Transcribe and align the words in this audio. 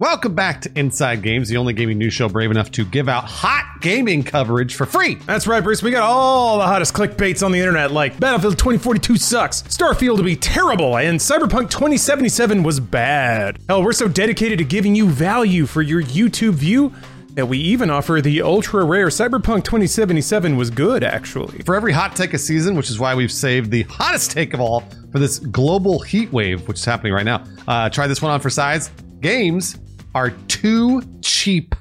Welcome 0.00 0.34
back 0.34 0.62
to 0.62 0.70
Inside 0.76 1.20
Gaming, 1.20 1.46
the 1.46 1.58
only 1.58 1.74
gaming 1.74 1.98
news 1.98 2.14
show 2.14 2.26
brave 2.26 2.50
enough 2.50 2.70
to 2.70 2.86
give 2.86 3.06
out 3.06 3.24
hot 3.24 3.80
gaming 3.82 4.22
coverage 4.22 4.74
for 4.74 4.86
free. 4.86 5.16
That's 5.26 5.46
right, 5.46 5.62
Bruce. 5.62 5.82
We 5.82 5.90
got 5.90 6.04
all 6.04 6.56
the 6.56 6.64
hottest 6.64 6.94
clickbaits 6.94 7.44
on 7.44 7.52
the 7.52 7.58
internet, 7.58 7.92
like 7.92 8.18
Battlefield 8.18 8.56
2042 8.56 9.18
sucks, 9.18 9.60
Starfield 9.64 10.16
to 10.16 10.22
be 10.22 10.36
terrible, 10.36 10.96
and 10.96 11.20
Cyberpunk 11.20 11.68
2077 11.68 12.62
was 12.62 12.80
bad. 12.80 13.58
Hell, 13.68 13.82
we're 13.82 13.92
so 13.92 14.08
dedicated 14.08 14.56
to 14.60 14.64
giving 14.64 14.94
you 14.94 15.06
value 15.06 15.66
for 15.66 15.82
your 15.82 16.02
YouTube 16.02 16.54
view 16.54 16.94
that 17.34 17.44
we 17.44 17.58
even 17.58 17.90
offer 17.90 18.22
the 18.22 18.40
ultra 18.40 18.86
rare 18.86 19.08
Cyberpunk 19.08 19.64
2077 19.64 20.56
was 20.56 20.70
good, 20.70 21.04
actually. 21.04 21.58
For 21.58 21.74
every 21.74 21.92
hot 21.92 22.16
take 22.16 22.32
a 22.32 22.38
season, 22.38 22.74
which 22.74 22.88
is 22.88 22.98
why 22.98 23.14
we've 23.14 23.30
saved 23.30 23.70
the 23.70 23.82
hottest 23.82 24.30
take 24.30 24.54
of 24.54 24.60
all 24.60 24.82
for 25.12 25.18
this 25.18 25.40
global 25.40 25.98
heat 25.98 26.32
wave, 26.32 26.66
which 26.68 26.78
is 26.78 26.86
happening 26.86 27.12
right 27.12 27.26
now. 27.26 27.44
Uh, 27.68 27.90
try 27.90 28.06
this 28.06 28.22
one 28.22 28.32
on 28.32 28.40
for 28.40 28.48
size. 28.48 28.90
Games 29.20 29.76
are 30.14 30.30
too 30.48 31.02
cheap. 31.22 31.74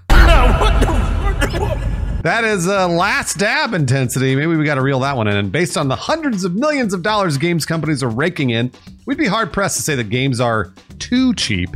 That 2.21 2.43
is 2.43 2.67
uh, 2.67 2.89
last 2.89 3.37
dab 3.37 3.73
intensity. 3.73 4.35
Maybe 4.35 4.57
we 4.57 4.65
got 4.65 4.75
to 4.75 4.81
reel 4.81 4.99
that 4.99 5.15
one 5.15 5.29
in. 5.29 5.37
And 5.37 5.51
based 5.53 5.77
on 5.77 5.87
the 5.87 5.95
hundreds 5.95 6.43
of 6.43 6.53
millions 6.53 6.93
of 6.93 7.01
dollars 7.01 7.37
games 7.37 7.65
companies 7.65 8.03
are 8.03 8.09
raking 8.09 8.49
in, 8.49 8.71
we'd 9.05 9.17
be 9.17 9.25
hard 9.25 9.53
pressed 9.53 9.77
to 9.77 9.83
say 9.83 9.95
that 9.95 10.09
games 10.09 10.41
are 10.41 10.73
too 10.99 11.33
cheap. 11.35 11.69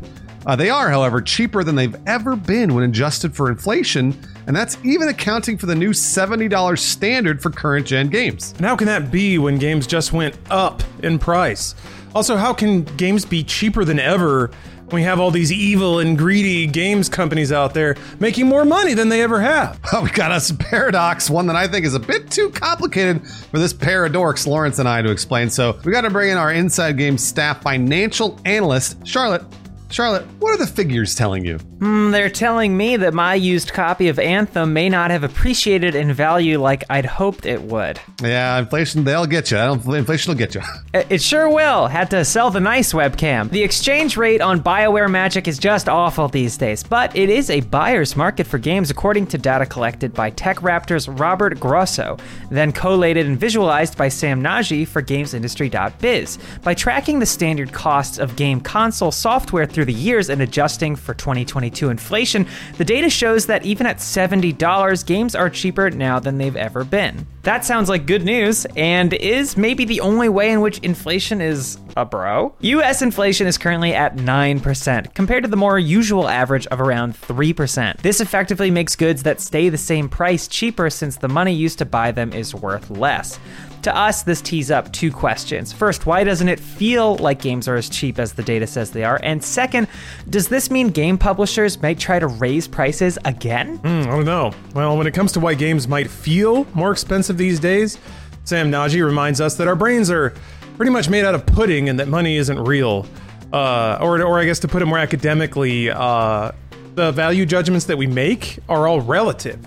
Uh, 0.46 0.56
they 0.58 0.70
are, 0.70 0.90
however, 0.90 1.22
cheaper 1.22 1.64
than 1.64 1.76
they've 1.76 1.96
ever 2.06 2.36
been 2.36 2.76
when 2.76 2.84
adjusted 2.84 3.34
for 3.34 3.50
inflation, 3.50 4.14
and 4.46 4.54
that's 4.54 4.78
even 4.84 5.08
accounting 5.08 5.58
for 5.58 5.68
the 5.68 5.76
new 5.76 5.92
$70 5.92 6.78
standard 6.78 7.42
for 7.42 7.50
current 7.50 7.88
gen 7.88 8.10
games. 8.10 8.54
And 8.58 8.66
how 8.66 8.76
can 8.76 8.88
that 8.88 9.10
be 9.10 9.38
when 9.38 9.58
games 9.58 9.88
just 9.88 10.12
went 10.12 10.38
up 10.50 10.84
in 11.02 11.18
price? 11.18 11.74
Also, 12.14 12.36
how 12.36 12.54
can 12.54 12.84
games 12.98 13.24
be 13.24 13.46
cheaper 13.46 13.86
than 13.86 14.00
ever 14.00 14.52
we 14.94 15.04
have 15.04 15.20
all 15.20 15.32
these 15.32 15.52
evil 15.52 16.00
and 16.00 16.18
greedy 16.18 16.68
games 16.68 17.10
companies 17.10 17.52
out 17.52 17.74
there 17.74 17.96
making 18.20 18.48
more 18.48 18.64
money 18.64 18.94
than 18.94 19.10
they 19.10 19.22
ever 19.22 19.42
have. 19.42 19.80
we 20.04 20.10
got 20.10 20.32
us 20.32 20.50
a 20.50 20.56
paradox, 20.56 21.30
one 21.30 21.48
that 21.48 21.56
I 21.56 21.68
think 21.68 21.86
is 21.86 21.96
a 21.96 22.00
bit 22.00 22.30
too 22.30 22.50
complicated 22.52 23.28
for 23.28 23.60
this 23.60 23.74
pair 23.74 24.06
of 24.06 24.12
dorks, 24.12 24.46
Lawrence 24.46 24.80
and 24.80 24.88
I, 24.88 25.02
to 25.02 25.12
explain. 25.12 25.50
So 25.50 25.80
we 25.84 25.92
got 25.92 26.02
to 26.02 26.10
bring 26.10 26.30
in 26.30 26.38
our 26.38 26.52
Inside 26.52 26.98
Game 26.98 27.18
staff 27.18 27.62
financial 27.64 28.40
analyst, 28.46 29.06
Charlotte. 29.06 29.44
Charlotte, 29.90 30.26
what 30.40 30.52
are 30.52 30.58
the 30.58 30.68
figures 30.68 31.16
telling 31.16 31.46
you? 31.46 31.60
Hmm, 31.84 32.12
they're 32.12 32.30
telling 32.30 32.78
me 32.78 32.96
that 32.96 33.14
my 33.14 33.36
used 33.36 33.74
copy 33.74 34.08
of 34.08 34.18
Anthem 34.18 34.72
may 34.72 34.88
not 34.88 35.12
have 35.12 35.26
appreciated 35.26 35.96
in 35.96 36.14
value 36.14 36.58
like 36.58 36.86
I'd 36.90 37.06
hoped 37.06 37.46
it 37.46 37.62
would. 37.62 38.00
Yeah, 38.22 38.60
inflation, 38.60 39.04
they'll 39.04 39.26
get 39.26 39.52
you. 39.52 39.58
I 39.58 39.66
don't, 39.66 39.86
Inflation 39.94 40.32
will 40.32 40.38
get 40.38 40.56
you. 40.56 40.62
It 40.94 41.22
sure 41.22 41.50
will. 41.50 41.88
Had 41.88 42.12
to 42.12 42.24
sell 42.24 42.52
the 42.52 42.60
nice 42.60 42.94
webcam. 42.94 43.50
The 43.50 43.64
exchange 43.64 44.16
rate 44.16 44.40
on 44.42 44.62
BioWare 44.62 45.10
Magic 45.10 45.48
is 45.48 45.58
just 45.58 45.90
awful 45.90 46.28
these 46.28 46.56
days, 46.56 46.84
but 46.84 47.14
it 47.18 47.30
is 47.30 47.50
a 47.50 47.62
buyer's 47.62 48.16
market 48.16 48.46
for 48.46 48.60
games 48.60 48.90
according 48.92 49.28
to 49.28 49.38
data 49.40 49.66
collected 49.66 50.14
by 50.14 50.32
TechRaptor's 50.32 51.10
Robert 51.10 51.60
Grosso, 51.60 52.18
then 52.50 52.72
collated 52.72 53.26
and 53.26 53.40
visualized 53.40 53.98
by 53.98 54.08
Sam 54.08 54.42
Nagy 54.42 54.86
for 54.86 55.02
GamesIndustry.biz. 55.02 56.38
By 56.62 56.76
tracking 56.76 57.20
the 57.20 57.26
standard 57.26 57.74
costs 57.74 58.20
of 58.20 58.36
game 58.36 58.62
console 58.62 59.12
software 59.12 59.66
through 59.66 59.86
the 59.86 59.94
years 59.94 60.30
and 60.30 60.42
adjusting 60.42 60.96
for 60.96 61.16
2022 61.16 61.73
inflation, 61.90 62.48
the 62.78 62.86
data 62.86 63.10
shows 63.10 63.48
that 63.48 63.66
even 63.66 63.86
at 63.88 63.98
$70, 63.98 65.06
games 65.06 65.36
are 65.36 65.50
cheaper 65.50 65.90
now 65.90 66.20
than 66.20 66.38
they've 66.38 66.56
ever 66.56 66.84
been. 66.84 67.28
That 67.44 67.66
sounds 67.66 67.90
like 67.90 68.06
good 68.06 68.24
news, 68.24 68.66
and 68.78 69.14
is 69.14 69.58
maybe 69.58 69.84
the 69.84 70.00
only 70.00 70.30
way 70.30 70.50
in 70.52 70.62
which 70.62 70.80
inflation 70.80 71.42
is 71.42 71.78
a 71.98 72.06
bro. 72.06 72.56
US 72.62 73.02
inflation 73.02 73.48
is 73.48 73.58
currently 73.58 73.94
at 73.94 74.16
9%, 74.16 75.14
compared 75.14 75.44
to 75.44 75.50
the 75.50 75.58
more 75.58 75.78
usual 75.78 76.30
average 76.30 76.66
of 76.68 76.80
around 76.80 77.16
3%. 77.20 77.98
This 77.98 78.22
effectively 78.22 78.72
makes 78.72 78.96
goods 78.96 79.24
that 79.24 79.42
stay 79.42 79.68
the 79.68 79.78
same 79.78 80.08
price 80.08 80.48
cheaper 80.48 80.90
since 80.90 81.18
the 81.18 81.28
money 81.28 81.54
used 81.54 81.80
to 81.80 81.86
buy 81.86 82.14
them 82.14 82.32
is 82.32 82.56
worth 82.56 82.90
less. 82.90 83.38
To 83.84 83.94
us, 83.94 84.24
this 84.24 84.42
tees 84.42 84.72
up 84.72 84.90
two 84.94 85.12
questions. 85.12 85.74
First, 85.74 86.06
why 86.06 86.24
doesn't 86.24 86.48
it 86.48 86.58
feel 86.58 87.18
like 87.18 87.42
games 87.42 87.68
are 87.68 87.76
as 87.76 87.90
cheap 87.90 88.18
as 88.18 88.32
the 88.32 88.42
data 88.42 88.66
says 88.66 88.92
they 88.92 89.04
are? 89.04 89.20
And 89.22 89.44
second, 89.44 89.90
does 90.30 90.48
this 90.48 90.72
mean 90.72 90.88
game 90.88 91.18
publishers 91.18 91.82
might 91.82 92.00
try 92.00 92.18
to 92.18 92.28
raise 92.28 92.66
prices 92.66 93.20
again? 93.26 93.80
Mm, 93.80 94.04
I 94.04 94.10
don't 94.10 94.24
know. 94.24 94.54
Well, 94.74 94.98
when 94.98 95.06
it 95.06 95.14
comes 95.14 95.34
to 95.34 95.42
why 95.42 95.56
games 95.56 95.86
might 95.86 96.10
feel 96.10 96.66
more 96.74 96.94
expensive 96.94 97.33
these 97.38 97.60
days, 97.60 97.98
Sam 98.44 98.70
Nagy 98.70 99.02
reminds 99.02 99.42
us 99.42 99.56
that 99.56 99.68
our 99.68 99.76
brains 99.76 100.10
are 100.10 100.34
pretty 100.78 100.92
much 100.92 101.10
made 101.10 101.26
out 101.26 101.36
of 101.36 101.46
pudding 101.46 101.90
and 101.90 102.00
that 102.00 102.08
money 102.08 102.38
isn't 102.38 102.60
real. 102.64 103.06
Uh, 103.52 104.00
or, 104.02 104.22
or 104.24 104.40
I 104.40 104.46
guess 104.46 104.60
to 104.60 104.68
put 104.68 104.82
it 104.82 104.86
more 104.86 104.98
academically, 104.98 105.90
uh, 105.90 106.52
the 106.96 107.12
value 107.12 107.46
judgments 107.46 107.86
that 107.86 107.98
we 107.98 108.08
make 108.08 108.60
are 108.70 108.88
all 108.88 109.02
relative 109.02 109.60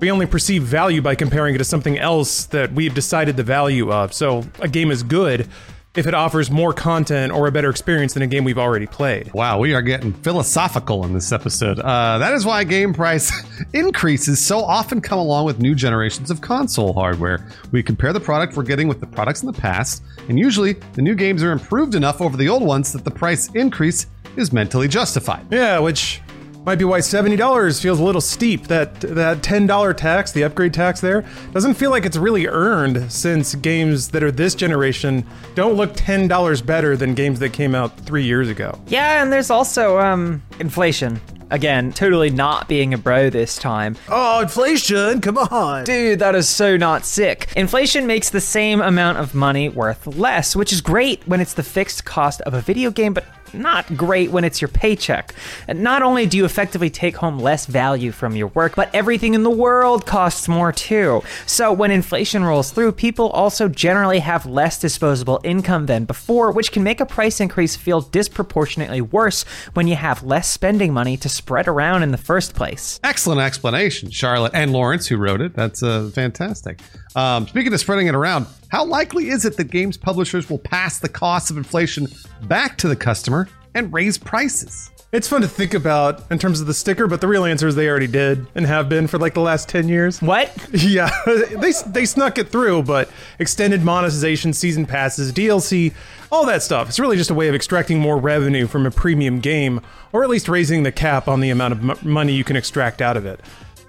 we 0.00 0.10
only 0.10 0.26
perceive 0.26 0.62
value 0.62 1.02
by 1.02 1.14
comparing 1.14 1.54
it 1.54 1.58
to 1.58 1.64
something 1.64 1.98
else 1.98 2.46
that 2.46 2.72
we've 2.72 2.94
decided 2.94 3.36
the 3.36 3.42
value 3.42 3.92
of. 3.92 4.12
So 4.12 4.44
a 4.58 4.68
game 4.68 4.90
is 4.90 5.02
good 5.02 5.48
if 5.96 6.06
it 6.06 6.14
offers 6.14 6.50
more 6.50 6.72
content 6.72 7.32
or 7.32 7.48
a 7.48 7.52
better 7.52 7.68
experience 7.68 8.14
than 8.14 8.22
a 8.22 8.26
game 8.26 8.44
we've 8.44 8.58
already 8.58 8.86
played. 8.86 9.32
Wow, 9.34 9.58
we 9.58 9.74
are 9.74 9.82
getting 9.82 10.12
philosophical 10.12 11.04
in 11.04 11.12
this 11.12 11.32
episode. 11.32 11.80
Uh, 11.80 12.18
that 12.18 12.32
is 12.32 12.46
why 12.46 12.62
game 12.62 12.94
price 12.94 13.32
increases 13.72 14.44
so 14.44 14.60
often 14.60 15.00
come 15.00 15.18
along 15.18 15.46
with 15.46 15.58
new 15.58 15.74
generations 15.74 16.30
of 16.30 16.40
console 16.40 16.92
hardware. 16.92 17.44
We 17.72 17.82
compare 17.82 18.12
the 18.12 18.20
product 18.20 18.56
we're 18.56 18.62
getting 18.62 18.86
with 18.86 19.00
the 19.00 19.06
products 19.06 19.42
in 19.42 19.46
the 19.46 19.60
past, 19.60 20.04
and 20.28 20.38
usually 20.38 20.74
the 20.92 21.02
new 21.02 21.16
games 21.16 21.42
are 21.42 21.50
improved 21.50 21.96
enough 21.96 22.20
over 22.20 22.36
the 22.36 22.48
old 22.48 22.62
ones 22.62 22.92
that 22.92 23.04
the 23.04 23.10
price 23.10 23.52
increase 23.54 24.06
is 24.36 24.52
mentally 24.52 24.86
justified. 24.86 25.44
Yeah, 25.50 25.80
which 25.80 26.20
might 26.64 26.78
be 26.78 26.84
why 26.84 26.98
$70 27.00 27.80
feels 27.80 27.98
a 27.98 28.02
little 28.04 28.20
steep. 28.20 28.66
That 28.66 29.00
that 29.00 29.38
$10 29.38 29.96
tax, 29.96 30.32
the 30.32 30.44
upgrade 30.44 30.74
tax 30.74 31.00
there, 31.00 31.24
doesn't 31.52 31.74
feel 31.74 31.90
like 31.90 32.04
it's 32.04 32.16
really 32.16 32.46
earned 32.46 33.10
since 33.10 33.54
games 33.54 34.08
that 34.10 34.22
are 34.22 34.32
this 34.32 34.54
generation 34.54 35.26
don't 35.54 35.74
look 35.74 35.94
$10 35.94 36.66
better 36.66 36.96
than 36.96 37.14
games 37.14 37.38
that 37.40 37.52
came 37.52 37.74
out 37.74 37.98
3 38.00 38.22
years 38.22 38.48
ago. 38.48 38.78
Yeah, 38.86 39.22
and 39.22 39.32
there's 39.32 39.50
also 39.50 39.98
um 39.98 40.42
inflation. 40.58 41.20
Again, 41.52 41.92
totally 41.92 42.30
not 42.30 42.68
being 42.68 42.94
a 42.94 42.98
bro 42.98 43.28
this 43.28 43.58
time. 43.58 43.96
Oh, 44.08 44.40
inflation, 44.40 45.20
come 45.20 45.36
on. 45.36 45.82
Dude, 45.82 46.20
that 46.20 46.36
is 46.36 46.48
so 46.48 46.76
not 46.76 47.04
sick. 47.04 47.52
Inflation 47.56 48.06
makes 48.06 48.30
the 48.30 48.40
same 48.40 48.80
amount 48.80 49.18
of 49.18 49.34
money 49.34 49.68
worth 49.68 50.06
less, 50.06 50.54
which 50.54 50.72
is 50.72 50.80
great 50.80 51.26
when 51.26 51.40
it's 51.40 51.54
the 51.54 51.64
fixed 51.64 52.04
cost 52.04 52.40
of 52.42 52.54
a 52.54 52.60
video 52.60 52.92
game, 52.92 53.14
but 53.14 53.24
not 53.54 53.96
great 53.96 54.30
when 54.30 54.44
it's 54.44 54.60
your 54.60 54.68
paycheck. 54.68 55.34
Not 55.68 56.02
only 56.02 56.26
do 56.26 56.36
you 56.36 56.44
effectively 56.44 56.90
take 56.90 57.16
home 57.16 57.38
less 57.38 57.66
value 57.66 58.12
from 58.12 58.36
your 58.36 58.48
work, 58.48 58.76
but 58.76 58.94
everything 58.94 59.34
in 59.34 59.42
the 59.42 59.50
world 59.50 60.06
costs 60.06 60.48
more 60.48 60.72
too. 60.72 61.22
So 61.46 61.72
when 61.72 61.90
inflation 61.90 62.44
rolls 62.44 62.70
through, 62.70 62.92
people 62.92 63.30
also 63.30 63.68
generally 63.68 64.20
have 64.20 64.46
less 64.46 64.78
disposable 64.78 65.40
income 65.44 65.86
than 65.86 66.04
before, 66.04 66.52
which 66.52 66.72
can 66.72 66.82
make 66.82 67.00
a 67.00 67.06
price 67.06 67.40
increase 67.40 67.76
feel 67.76 68.00
disproportionately 68.00 69.00
worse 69.00 69.44
when 69.74 69.86
you 69.88 69.96
have 69.96 70.22
less 70.22 70.48
spending 70.48 70.92
money 70.92 71.16
to 71.16 71.28
spread 71.28 71.68
around 71.68 72.02
in 72.02 72.10
the 72.10 72.18
first 72.18 72.54
place. 72.54 73.00
Excellent 73.04 73.40
explanation, 73.40 74.10
Charlotte 74.10 74.52
and 74.54 74.72
Lawrence, 74.72 75.06
who 75.06 75.16
wrote 75.16 75.40
it. 75.40 75.54
That's 75.54 75.82
uh, 75.82 76.10
fantastic. 76.14 76.80
Um, 77.16 77.48
speaking 77.48 77.72
of 77.72 77.80
spreading 77.80 78.06
it 78.06 78.14
around, 78.14 78.46
how 78.68 78.84
likely 78.84 79.30
is 79.30 79.44
it 79.44 79.56
that 79.56 79.70
games 79.70 79.96
publishers 79.96 80.48
will 80.48 80.58
pass 80.58 80.98
the 80.98 81.08
cost 81.08 81.50
of 81.50 81.56
inflation 81.56 82.06
back 82.42 82.78
to 82.78 82.88
the 82.88 82.96
customer 82.96 83.48
and 83.74 83.92
raise 83.92 84.16
prices? 84.16 84.90
It's 85.12 85.26
fun 85.26 85.40
to 85.40 85.48
think 85.48 85.74
about 85.74 86.30
in 86.30 86.38
terms 86.38 86.60
of 86.60 86.68
the 86.68 86.74
sticker, 86.74 87.08
but 87.08 87.20
the 87.20 87.26
real 87.26 87.44
answer 87.44 87.66
is 87.66 87.74
they 87.74 87.88
already 87.88 88.06
did 88.06 88.46
and 88.54 88.64
have 88.64 88.88
been 88.88 89.08
for 89.08 89.18
like 89.18 89.34
the 89.34 89.40
last 89.40 89.68
10 89.68 89.88
years. 89.88 90.22
What? 90.22 90.54
Yeah, 90.72 91.10
they, 91.26 91.72
they 91.88 92.04
snuck 92.04 92.38
it 92.38 92.48
through, 92.48 92.84
but 92.84 93.10
extended 93.40 93.82
monetization, 93.82 94.52
season 94.52 94.86
passes, 94.86 95.32
DLC, 95.32 95.92
all 96.30 96.46
that 96.46 96.62
stuff. 96.62 96.88
It's 96.88 97.00
really 97.00 97.16
just 97.16 97.30
a 97.30 97.34
way 97.34 97.48
of 97.48 97.56
extracting 97.56 97.98
more 97.98 98.18
revenue 98.18 98.68
from 98.68 98.86
a 98.86 98.90
premium 98.92 99.40
game, 99.40 99.80
or 100.12 100.22
at 100.22 100.30
least 100.30 100.48
raising 100.48 100.84
the 100.84 100.92
cap 100.92 101.26
on 101.26 101.40
the 101.40 101.50
amount 101.50 101.72
of 101.72 101.90
m- 101.90 101.98
money 102.08 102.32
you 102.32 102.44
can 102.44 102.54
extract 102.54 103.02
out 103.02 103.16
of 103.16 103.26
it. 103.26 103.40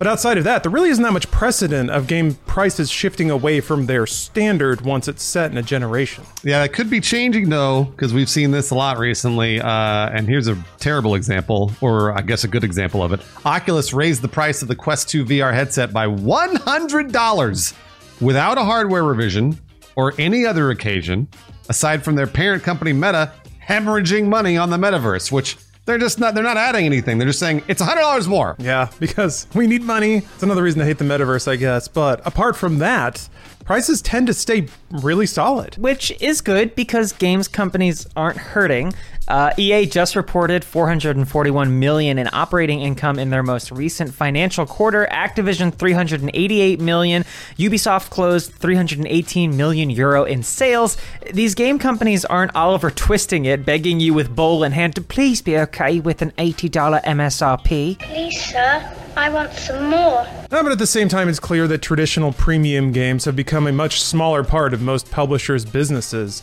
But 0.02 0.08
outside 0.08 0.40
of 0.40 0.46
that, 0.46 0.64
there 0.64 0.72
really 0.72 0.90
isn't 0.90 1.04
that 1.04 1.14
much 1.14 1.30
precedent 1.30 1.92
of 1.92 2.08
game 2.08 2.34
prices 2.48 2.90
shifting 2.90 3.30
away 3.30 3.62
from 3.62 3.86
their 3.86 4.08
standard 4.08 4.82
once 4.82 5.08
it's 5.08 5.22
set 5.22 5.52
in 5.52 5.58
a 5.60 5.62
generation. 5.62 6.24
Yeah, 6.42 6.64
it 6.64 6.74
could 6.74 6.90
be 6.90 7.00
changing 7.00 7.50
though, 7.50 7.84
because 7.84 8.12
we've 8.12 8.28
seen 8.28 8.50
this 8.50 8.72
a 8.72 8.76
lot 8.76 8.98
recently. 8.98 9.62
Uh, 9.62 10.10
and 10.10 10.28
here's 10.28 10.48
a 10.48 10.58
terrible 10.80 11.14
example, 11.14 11.72
or 11.82 12.18
I 12.18 12.22
guess 12.22 12.44
a 12.44 12.48
good 12.48 12.64
example 12.64 13.04
of 13.04 13.14
it. 13.14 13.22
Oculus 13.46 13.94
raised 13.94 14.24
the 14.24 14.28
price 14.28 14.64
of 14.64 14.68
the 14.70 14.76
Quest 14.76 15.08
2 15.10 15.24
VR 15.24 15.54
headset 15.54 15.94
by 15.94 16.08
$100 16.08 17.74
without 18.20 18.58
a 18.58 18.64
hardware 18.64 19.04
revision 19.04 19.56
or 19.96 20.16
any 20.18 20.48
other 20.48 20.72
occasion, 20.72 21.28
aside 21.70 22.04
from 22.04 22.16
their 22.16 22.26
parent 22.26 22.64
company 22.64 22.92
Meta 22.92 23.34
hemorrhaging 23.64 24.26
money 24.26 24.58
on 24.58 24.72
the 24.72 24.78
metaverse, 24.78 25.32
which 25.32 25.58
they're 25.92 26.00
just 26.00 26.20
not 26.20 26.34
they're 26.34 26.44
not 26.44 26.58
adding 26.58 26.86
anything. 26.86 27.18
They're 27.18 27.28
just 27.28 27.40
saying 27.40 27.64
it's 27.68 27.82
$100 27.82 28.28
more. 28.28 28.56
Yeah, 28.60 28.90
because 29.00 29.46
we 29.54 29.68
need 29.68 29.84
money. 29.84 30.18
It's 30.18 30.44
another 30.44 30.64
reason 30.64 30.80
to 30.80 30.86
hate 30.86 30.98
the 30.98 31.04
metaverse, 31.04 31.48
I 31.50 31.58
guess. 31.58 31.90
But 31.90 32.26
apart 32.26 32.56
from 32.56 32.80
that, 32.80 33.28
prices 33.72 34.02
tend 34.02 34.28
to 34.28 34.34
stay 34.34 34.68
really 34.90 35.26
solid. 35.26 35.76
which 35.78 36.12
is 36.22 36.42
good 36.42 36.76
because 36.76 37.14
games 37.14 37.48
companies 37.48 38.06
aren't 38.18 38.36
hurting. 38.36 38.94
Uh, 39.30 39.54
EA 39.58 39.86
just 39.86 40.18
reported 40.18 40.66
441 40.66 41.80
million 41.80 42.18
in 42.18 42.28
operating 42.34 42.82
income 42.82 43.18
in 43.18 43.30
their 43.30 43.44
most 43.44 43.72
recent 43.72 44.14
financial 44.14 44.66
quarter. 44.66 45.08
Activision 45.10 45.74
388 45.74 46.82
million. 46.82 47.24
Ubisoft 47.58 48.10
closed 48.10 48.52
318 48.52 49.56
million 49.56 49.90
euro 49.90 50.26
in 50.26 50.44
sales. 50.44 50.98
These 51.32 51.56
game 51.56 51.80
companies 51.80 52.26
aren't 52.26 52.54
Oliver 52.54 52.92
twisting 52.92 53.46
it, 53.46 53.64
begging 53.66 54.02
you 54.02 54.14
with 54.14 54.36
bowl 54.36 54.66
in 54.66 54.74
hand 54.74 54.96
to 54.96 55.02
please 55.02 55.42
be 55.42 55.58
okay 55.60 56.02
with 56.02 56.22
an 56.22 56.32
$80 56.32 57.02
MSRP. 57.04 58.00
Please, 58.00 58.44
sir, 58.44 58.94
I 59.16 59.30
want 59.30 59.54
some 59.54 59.90
more. 59.90 60.26
But 60.50 60.72
at 60.72 60.80
the 60.80 60.88
same 60.88 61.10
time, 61.10 61.28
it's 61.28 61.40
clear 61.40 61.68
that 61.68 61.82
traditional 61.82 62.32
premium 62.32 62.92
games 62.92 63.26
have 63.26 63.36
become 63.36 63.68
a 63.68 63.72
much 63.72 64.02
smaller 64.02 64.44
part 64.44 64.74
of 64.74 64.82
most 64.82 65.12
publishers' 65.12 65.66
businesses. 65.66 66.42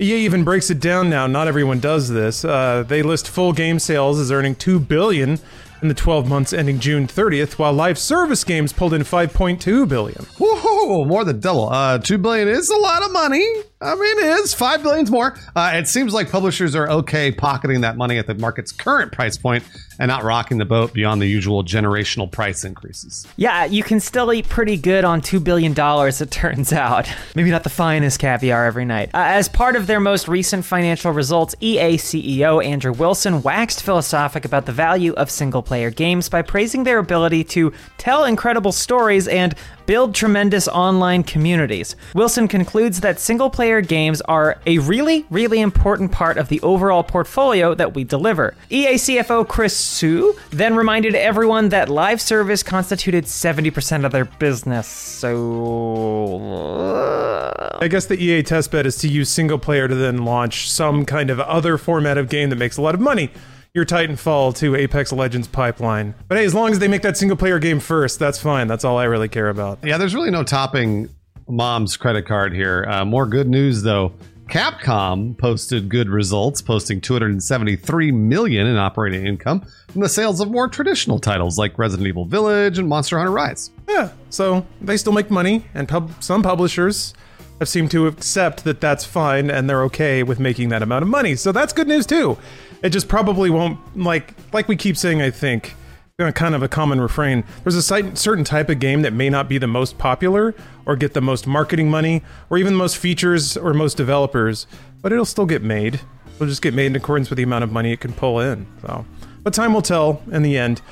EA 0.00 0.16
even 0.24 0.44
breaks 0.44 0.70
it 0.70 0.80
down 0.80 1.08
now. 1.08 1.26
Not 1.26 1.48
everyone 1.48 1.80
does 1.80 2.08
this. 2.08 2.44
Uh, 2.44 2.84
they 2.86 3.02
list 3.02 3.28
full 3.28 3.52
game 3.52 3.78
sales 3.78 4.18
as 4.18 4.32
earning 4.32 4.54
two 4.54 4.78
billion 4.80 5.38
in 5.84 5.88
the 5.88 5.94
12 5.94 6.26
months 6.26 6.54
ending 6.54 6.80
June 6.80 7.06
30th, 7.06 7.58
while 7.58 7.74
live 7.74 7.98
service 7.98 8.42
games 8.42 8.72
pulled 8.72 8.94
in 8.94 9.02
5.2 9.02 9.86
billion. 9.86 10.24
Woohoo! 10.38 11.06
More 11.06 11.24
than 11.26 11.40
double. 11.40 11.68
Uh, 11.68 11.98
two 11.98 12.16
billion 12.16 12.48
is 12.48 12.70
a 12.70 12.76
lot 12.76 13.02
of 13.02 13.12
money. 13.12 13.46
I 13.82 13.94
mean, 13.94 14.18
it 14.18 14.38
is 14.40 14.54
five 14.54 14.82
billion's 14.82 15.10
more. 15.10 15.36
Uh, 15.54 15.72
it 15.74 15.86
seems 15.86 16.14
like 16.14 16.30
publishers 16.30 16.74
are 16.74 16.88
okay 16.88 17.30
pocketing 17.30 17.82
that 17.82 17.98
money 17.98 18.16
at 18.16 18.26
the 18.26 18.34
market's 18.34 18.72
current 18.72 19.12
price 19.12 19.36
point 19.36 19.62
and 19.98 20.08
not 20.08 20.24
rocking 20.24 20.56
the 20.56 20.64
boat 20.64 20.94
beyond 20.94 21.20
the 21.20 21.26
usual 21.26 21.62
generational 21.62 22.30
price 22.30 22.64
increases. 22.64 23.26
Yeah, 23.36 23.66
you 23.66 23.82
can 23.82 24.00
still 24.00 24.32
eat 24.32 24.48
pretty 24.48 24.78
good 24.78 25.04
on 25.04 25.20
$2 25.20 25.44
billion, 25.44 25.74
it 25.76 26.30
turns 26.30 26.72
out. 26.72 27.12
Maybe 27.34 27.50
not 27.50 27.62
the 27.62 27.70
finest 27.70 28.20
caviar 28.20 28.64
every 28.64 28.86
night. 28.86 29.10
Uh, 29.12 29.18
as 29.26 29.50
part 29.50 29.76
of 29.76 29.86
their 29.86 30.00
most 30.00 30.28
recent 30.28 30.64
financial 30.64 31.12
results, 31.12 31.54
EA 31.60 31.98
CEO 31.98 32.64
Andrew 32.64 32.92
Wilson 32.92 33.42
waxed 33.42 33.82
philosophic 33.82 34.46
about 34.46 34.64
the 34.64 34.72
value 34.72 35.12
of 35.12 35.30
single 35.30 35.62
player 35.74 35.90
games 35.90 36.28
by 36.28 36.40
praising 36.40 36.84
their 36.84 36.98
ability 36.98 37.42
to 37.42 37.72
tell 37.98 38.22
incredible 38.22 38.70
stories 38.70 39.26
and 39.26 39.56
build 39.86 40.14
tremendous 40.14 40.68
online 40.68 41.24
communities. 41.24 41.96
Wilson 42.14 42.46
concludes 42.46 43.00
that 43.00 43.18
single 43.18 43.50
player 43.50 43.80
games 43.80 44.20
are 44.20 44.56
a 44.66 44.78
really, 44.78 45.26
really 45.30 45.60
important 45.60 46.12
part 46.12 46.38
of 46.38 46.48
the 46.48 46.60
overall 46.60 47.02
portfolio 47.02 47.74
that 47.74 47.92
we 47.92 48.04
deliver. 48.04 48.54
EA 48.70 48.94
CFO 48.94 49.48
Chris 49.48 49.76
Suh 49.76 50.32
then 50.50 50.76
reminded 50.76 51.16
everyone 51.16 51.70
that 51.70 51.88
live 51.88 52.20
service 52.20 52.62
constituted 52.62 53.24
70% 53.24 54.04
of 54.04 54.12
their 54.12 54.26
business. 54.26 54.86
So. 54.86 56.36
Uh, 56.54 57.78
I 57.80 57.88
guess 57.88 58.06
the 58.06 58.14
EA 58.14 58.44
testbed 58.44 58.84
is 58.84 58.96
to 58.98 59.08
use 59.08 59.28
single 59.28 59.58
player 59.58 59.88
to 59.88 59.94
then 59.96 60.24
launch 60.24 60.70
some 60.70 61.04
kind 61.04 61.30
of 61.30 61.40
other 61.40 61.78
format 61.78 62.16
of 62.16 62.28
game 62.28 62.50
that 62.50 62.56
makes 62.56 62.76
a 62.76 62.82
lot 62.82 62.94
of 62.94 63.00
money. 63.00 63.32
Your 63.74 63.84
Titanfall 63.84 64.54
to 64.58 64.76
Apex 64.76 65.12
Legends 65.12 65.48
pipeline. 65.48 66.14
But 66.28 66.38
hey, 66.38 66.44
as 66.44 66.54
long 66.54 66.70
as 66.70 66.78
they 66.78 66.86
make 66.86 67.02
that 67.02 67.16
single 67.16 67.36
player 67.36 67.58
game 67.58 67.80
first, 67.80 68.20
that's 68.20 68.38
fine. 68.38 68.68
That's 68.68 68.84
all 68.84 68.98
I 68.98 69.02
really 69.06 69.28
care 69.28 69.48
about. 69.48 69.80
Yeah, 69.82 69.98
there's 69.98 70.14
really 70.14 70.30
no 70.30 70.44
topping 70.44 71.08
mom's 71.48 71.96
credit 71.96 72.24
card 72.24 72.52
here. 72.54 72.86
Uh, 72.88 73.04
more 73.04 73.26
good 73.26 73.48
news 73.48 73.82
though. 73.82 74.12
Capcom 74.48 75.36
posted 75.36 75.88
good 75.88 76.08
results, 76.08 76.62
posting 76.62 77.00
273 77.00 78.12
million 78.12 78.68
in 78.68 78.76
operating 78.76 79.26
income 79.26 79.66
from 79.88 80.02
the 80.02 80.08
sales 80.08 80.40
of 80.40 80.52
more 80.52 80.68
traditional 80.68 81.18
titles 81.18 81.58
like 81.58 81.76
Resident 81.76 82.06
Evil 82.06 82.26
Village 82.26 82.78
and 82.78 82.86
Monster 82.88 83.18
Hunter 83.18 83.32
Rise. 83.32 83.72
Yeah, 83.88 84.12
so 84.30 84.64
they 84.82 84.96
still 84.96 85.12
make 85.14 85.32
money, 85.32 85.64
and 85.74 85.88
pub- 85.88 86.12
some 86.22 86.44
publishers 86.44 87.12
have 87.60 87.68
seemed 87.68 87.90
to 87.92 88.06
accept 88.06 88.64
that 88.64 88.80
that's 88.80 89.04
fine 89.04 89.50
and 89.50 89.68
they're 89.68 89.82
okay 89.84 90.22
with 90.22 90.40
making 90.40 90.68
that 90.70 90.82
amount 90.82 91.02
of 91.02 91.08
money. 91.08 91.36
So 91.36 91.52
that's 91.52 91.72
good 91.72 91.88
news 91.88 92.06
too. 92.06 92.38
It 92.82 92.90
just 92.90 93.08
probably 93.08 93.50
won't 93.50 93.78
like 93.96 94.34
like 94.52 94.68
we 94.68 94.76
keep 94.76 94.96
saying. 94.96 95.22
I 95.22 95.30
think 95.30 95.74
uh, 96.18 96.30
kind 96.30 96.54
of 96.54 96.62
a 96.62 96.68
common 96.68 97.00
refrain. 97.00 97.42
There's 97.64 97.74
a 97.74 97.82
certain 97.82 98.44
type 98.44 98.68
of 98.68 98.78
game 98.78 99.02
that 99.02 99.12
may 99.12 99.28
not 99.28 99.48
be 99.48 99.58
the 99.58 99.66
most 99.66 99.98
popular 99.98 100.54
or 100.86 100.94
get 100.94 101.12
the 101.12 101.20
most 101.20 101.44
marketing 101.46 101.90
money 101.90 102.22
or 102.50 102.58
even 102.58 102.74
the 102.74 102.78
most 102.78 102.98
features 102.98 103.56
or 103.56 103.74
most 103.74 103.96
developers, 103.96 104.68
but 105.02 105.12
it'll 105.12 105.24
still 105.24 105.46
get 105.46 105.62
made. 105.62 106.00
It'll 106.36 106.46
just 106.46 106.62
get 106.62 106.72
made 106.72 106.86
in 106.86 106.96
accordance 106.96 107.30
with 107.30 107.38
the 107.38 107.42
amount 107.42 107.64
of 107.64 107.72
money 107.72 107.92
it 107.92 108.00
can 108.00 108.12
pull 108.12 108.38
in. 108.38 108.66
So, 108.82 109.04
but 109.42 109.54
time 109.54 109.74
will 109.74 109.82
tell 109.82 110.22
in 110.30 110.42
the 110.42 110.56
end. 110.56 110.82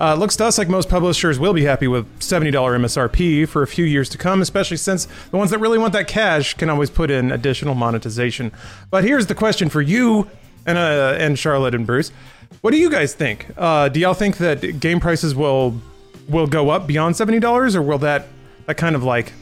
Uh, 0.00 0.14
looks 0.14 0.36
to 0.36 0.44
us 0.44 0.58
like 0.58 0.68
most 0.68 0.88
publishers 0.88 1.38
will 1.38 1.52
be 1.52 1.64
happy 1.64 1.88
with 1.88 2.06
$70 2.20 2.52
MSRP 2.52 3.48
for 3.48 3.62
a 3.62 3.66
few 3.66 3.84
years 3.84 4.08
to 4.10 4.18
come, 4.18 4.40
especially 4.40 4.76
since 4.76 5.06
the 5.30 5.36
ones 5.36 5.50
that 5.50 5.58
really 5.58 5.78
want 5.78 5.92
that 5.92 6.06
cash 6.06 6.54
can 6.54 6.70
always 6.70 6.88
put 6.88 7.10
in 7.10 7.32
additional 7.32 7.74
monetization. 7.74 8.52
But 8.90 9.02
here's 9.04 9.26
the 9.26 9.34
question 9.34 9.68
for 9.68 9.82
you 9.82 10.28
and 10.66 10.78
uh, 10.78 11.16
and 11.18 11.38
Charlotte 11.38 11.74
and 11.74 11.86
Bruce. 11.86 12.12
What 12.60 12.70
do 12.70 12.76
you 12.76 12.90
guys 12.90 13.14
think? 13.14 13.46
Uh, 13.56 13.88
do 13.88 13.98
y'all 14.00 14.14
think 14.14 14.36
that 14.38 14.80
game 14.80 15.00
prices 15.00 15.34
will 15.34 15.80
will 16.28 16.46
go 16.46 16.70
up 16.70 16.86
beyond 16.86 17.16
seventy 17.16 17.40
dollars, 17.40 17.74
or 17.74 17.82
will 17.82 17.98
that 17.98 18.28
that 18.66 18.76
kind 18.76 18.94
of 18.94 19.02
like 19.02 19.32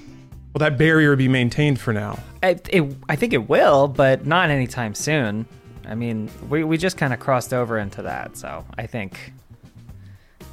will 0.55 0.61
that 0.61 0.79
barrier 0.79 1.17
be 1.17 1.29
maintained 1.29 1.79
for 1.79 1.93
now? 1.93 2.19
I, 2.43 2.59
it, 2.71 2.97
I 3.09 3.17
think 3.17 3.33
it 3.33 3.49
will, 3.49 3.89
but 3.89 4.25
not 4.25 4.51
anytime 4.51 4.95
soon. 4.95 5.47
I 5.87 5.95
mean, 5.95 6.31
we, 6.49 6.65
we 6.65 6.79
just 6.79 6.97
kind 6.97 7.13
of 7.13 7.21
crossed 7.21 7.53
over 7.53 7.79
into 7.79 8.03
that, 8.03 8.37
so 8.37 8.65
I 8.77 8.87
think 8.87 9.33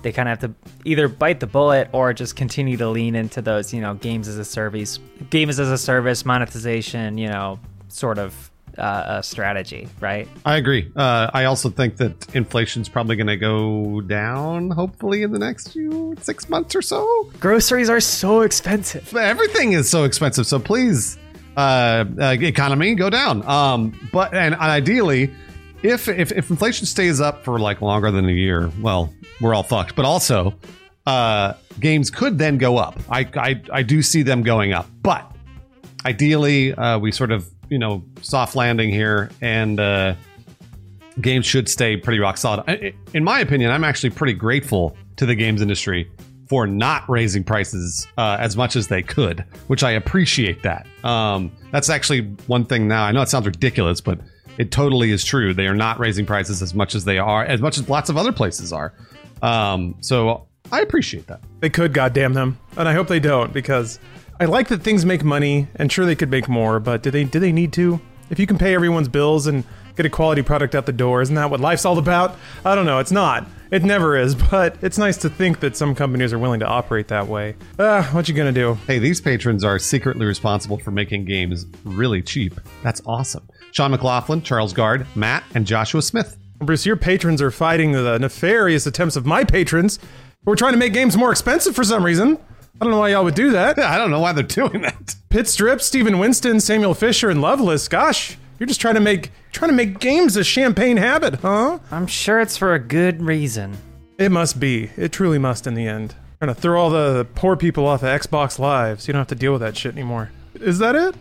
they 0.03 0.11
kind 0.11 0.29
of 0.29 0.39
have 0.39 0.51
to 0.51 0.69
either 0.85 1.07
bite 1.07 1.39
the 1.39 1.47
bullet 1.47 1.89
or 1.91 2.13
just 2.13 2.35
continue 2.35 2.77
to 2.77 2.89
lean 2.89 3.15
into 3.15 3.41
those, 3.41 3.73
you 3.73 3.81
know, 3.81 3.95
games 3.95 4.27
as 4.27 4.38
a 4.38 4.45
service, 4.45 5.00
games 5.29 5.59
as 5.59 5.71
a 5.71 5.77
service, 5.77 6.25
monetization, 6.25 7.17
you 7.17 7.27
know, 7.27 7.59
sort 7.88 8.19
of 8.19 8.51
uh, 8.77 9.21
strategy, 9.21 9.88
right? 10.00 10.27
I 10.45 10.57
agree. 10.57 10.91
Uh, 10.95 11.29
I 11.33 11.45
also 11.45 11.69
think 11.69 11.97
that 11.97 12.35
inflation's 12.35 12.89
probably 12.89 13.15
going 13.15 13.27
to 13.27 13.38
go 13.38 14.01
down, 14.01 14.71
hopefully, 14.71 15.23
in 15.23 15.31
the 15.31 15.39
next 15.39 15.73
few 15.73 16.15
six 16.21 16.50
months 16.50 16.75
or 16.75 16.81
so. 16.81 17.31
Groceries 17.39 17.89
are 17.89 18.00
so 18.00 18.41
expensive. 18.41 19.15
Everything 19.15 19.73
is 19.73 19.89
so 19.89 20.03
expensive, 20.05 20.47
so 20.47 20.59
please, 20.59 21.17
uh, 21.55 22.05
uh, 22.19 22.35
economy, 22.39 22.95
go 22.95 23.09
down. 23.09 23.47
Um, 23.47 24.09
but 24.11 24.33
and, 24.33 24.53
and 24.53 24.63
ideally, 24.63 25.31
if, 25.83 26.07
if 26.07 26.31
if 26.31 26.50
inflation 26.50 26.85
stays 26.85 27.21
up 27.21 27.44
for 27.44 27.59
like 27.59 27.81
longer 27.81 28.09
than 28.09 28.27
a 28.27 28.31
year, 28.31 28.71
well, 28.81 29.13
we're 29.41 29.53
all 29.53 29.63
fucked. 29.63 29.95
But 29.95 30.06
also, 30.06 30.56
uh, 31.06 31.53
games 31.80 32.09
could 32.09 32.38
then 32.38 32.57
go 32.57 32.77
up. 32.77 33.00
I 33.09 33.27
I, 33.35 33.62
I 33.71 33.83
do 33.83 34.01
see 34.01 34.24
them 34.24 34.41
going 34.44 34.74
up, 34.74 34.88
but 35.01 35.30
ideally, 36.06 36.74
uh, 36.74 36.97
we 37.00 37.12
sort 37.12 37.31
of 37.31 37.50
you 37.69 37.77
know 37.77 38.03
soft 38.21 38.56
landing 38.56 38.89
here, 38.89 39.30
and 39.41 39.80
uh, 39.80 40.15
games 41.21 41.45
should 41.45 41.69
stay 41.69 41.97
pretty 41.97 42.19
rock 42.19 42.38
solid. 42.38 42.95
In 43.13 43.24
my 43.24 43.39
opinion, 43.39 43.71
I'm 43.71 43.83
actually 43.83 44.12
pretty 44.12 44.33
grateful 44.33 44.95
to 45.18 45.25
the 45.25 45.36
games 45.36 45.62
industry 45.62 46.09
for 46.48 46.67
not 46.67 47.10
raising 47.10 47.43
prices 47.43 48.08
uh, 48.17 48.38
as 48.39 48.55
much 48.55 48.75
as 48.75 48.88
they 48.88 49.01
could, 49.01 49.43
which 49.67 49.84
I 49.84 49.91
appreciate 49.91 50.62
that. 50.63 50.86
Um, 51.03 51.51
that's 51.72 51.89
actually 51.89 52.22
one 52.48 52.65
thing 52.65 52.88
now. 52.88 53.03
I 53.05 53.12
know 53.12 53.22
it 53.22 53.29
sounds 53.29 53.46
ridiculous, 53.46 54.01
but 54.01 54.19
it 54.57 54.72
totally 54.72 55.12
is 55.12 55.24
true. 55.24 55.53
They 55.53 55.67
are 55.67 55.75
not 55.75 56.00
raising 56.00 56.25
prices 56.25 56.62
as 56.62 56.74
much 56.74 56.95
as 56.95 57.05
they 57.05 57.17
are, 57.17 57.43
as 57.43 57.62
much 57.62 57.77
as 57.77 57.89
lots 57.89 58.10
of 58.10 58.17
other 58.17 58.31
places 58.31 58.72
are. 58.74 58.93
Um, 59.41 59.95
so 60.01 60.48
I 60.72 60.81
appreciate 60.81 61.27
that. 61.27 61.41
They 61.60 61.69
could, 61.69 61.93
goddamn 61.93 62.33
them, 62.33 62.57
and 62.77 62.88
I 62.88 62.93
hope 62.93 63.07
they 63.07 63.19
don't 63.19 63.53
because 63.53 64.00
I 64.39 64.45
like 64.45 64.67
that 64.69 64.81
things 64.81 65.05
make 65.05 65.24
money, 65.24 65.67
and 65.75 65.91
sure 65.91 66.05
they 66.05 66.15
could 66.15 66.31
make 66.31 66.48
more, 66.48 66.79
but 66.79 67.03
do 67.03 67.12
they? 67.12 67.24
Do 67.24 67.39
they 67.39 67.51
need 67.51 67.74
to? 67.74 68.00
If 68.29 68.39
you 68.39 68.48
can 68.48 68.57
pay 68.57 68.74
everyone's 68.74 69.07
bills 69.07 69.48
and 69.48 69.63
get 69.95 70.05
a 70.05 70.09
quality 70.09 70.41
product 70.41 70.75
out 70.75 70.85
the 70.85 70.93
door, 70.93 71.21
isn't 71.21 71.35
that 71.35 71.50
what 71.50 71.59
life's 71.59 71.85
all 71.85 71.97
about? 71.97 72.35
I 72.65 72.75
don't 72.75 72.85
know. 72.85 73.00
It's 73.00 73.12
not. 73.12 73.47
It 73.71 73.83
never 73.83 74.15
is, 74.15 74.35
but 74.51 74.77
it's 74.81 74.97
nice 74.97 75.17
to 75.17 75.29
think 75.29 75.59
that 75.62 75.75
some 75.75 75.95
companies 75.95 76.31
are 76.33 76.39
willing 76.39 76.59
to 76.59 76.67
operate 76.67 77.07
that 77.07 77.27
way. 77.27 77.55
Ah, 77.79 78.07
what 78.12 78.27
you 78.27 78.35
gonna 78.35 78.51
do? 78.51 78.75
Hey, 78.88 79.00
these 79.00 79.19
patrons 79.21 79.63
are 79.63 79.79
secretly 79.79 80.25
responsible 80.25 80.77
for 80.77 80.91
making 80.91 81.25
games 81.25 81.65
really 81.83 82.21
cheap. 82.21 82.59
That's 82.83 83.01
awesome. 83.05 83.47
Sean 83.71 83.91
McLaughlin, 83.91 84.41
Charles 84.43 84.73
Guard, 84.73 85.07
Matt, 85.15 85.43
and 85.55 85.65
Joshua 85.65 86.01
Smith. 86.01 86.38
Bruce, 86.59 86.85
your 86.85 86.95
patrons 86.95 87.41
are 87.41 87.51
fighting 87.51 87.91
the 87.91 88.17
nefarious 88.19 88.85
attempts 88.85 89.15
of 89.15 89.25
my 89.25 89.43
patrons 89.43 90.00
We're 90.45 90.55
trying 90.55 90.73
to 90.73 90.77
make 90.77 90.93
games 90.93 91.17
more 91.17 91.31
expensive 91.31 91.75
for 91.75 91.83
some 91.83 92.03
reason. 92.05 92.38
I 92.81 92.85
don't 92.85 92.91
know 92.91 93.00
why 93.00 93.09
y'all 93.09 93.23
would 93.23 93.35
do 93.35 93.51
that. 93.51 93.79
I 93.93 93.97
don't 93.97 94.12
know 94.12 94.19
why 94.19 94.33
they're 94.33 94.43
doing 94.43 94.81
that. 94.81 95.15
Pit 95.29 95.47
Strip, 95.47 95.81
Stephen 95.81 96.19
Winston, 96.19 96.59
Samuel 96.59 96.93
Fisher, 96.93 97.29
and 97.29 97.41
Loveless. 97.41 97.88
Gosh, 97.88 98.38
you're 98.63 98.67
just 98.70 98.79
trying 98.79 98.96
to 98.96 99.01
make 99.01 99.29
trying 99.51 99.72
to 99.72 99.75
make 99.75 100.00
games 100.00 100.38
a 100.38 100.43
champagne 100.43 100.96
habit, 100.96 101.36
huh? 101.41 101.79
I'm 101.91 102.08
sure 102.08 102.39
it's 102.39 102.55
for 102.55 102.74
a 102.74 102.79
good 102.79 103.22
reason. 103.22 103.75
It 104.17 104.32
must 104.32 104.58
be. 104.58 104.89
It 104.96 105.12
truly 105.12 105.38
must 105.38 105.67
in 105.67 105.74
the 105.74 105.86
end. 105.86 106.15
Trying 106.39 106.55
to 106.55 106.62
throw 106.62 106.79
all 106.79 106.89
the 106.89 107.27
poor 107.36 107.58
people 107.58 107.86
off 107.86 108.03
of 108.03 108.08
Xbox 108.08 108.60
Live 108.60 109.01
so 109.01 109.08
you 109.08 109.12
don't 109.12 109.20
have 109.20 109.27
to 109.27 109.36
deal 109.36 109.51
with 109.51 109.60
that 109.60 109.75
shit 109.75 109.91
anymore. 109.91 110.32
Is 110.53 110.79
that 110.79 110.96
it? 110.96 111.13